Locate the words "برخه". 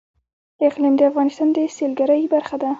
2.33-2.55